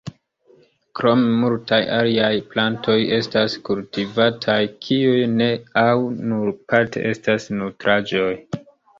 [0.99, 5.49] Krome multaj aliaj plantoj estas kultivataj, kiuj ne
[5.83, 8.31] au nur parte estas nutraĵoj.